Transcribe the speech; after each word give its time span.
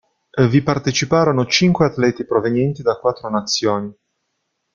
Vi 0.49 0.63
parteciparono 0.63 1.45
cinque 1.45 1.85
atleti 1.85 2.25
provenienti 2.25 2.81
da 2.81 2.95
quattro 2.97 3.29
nazioni. 3.29 3.93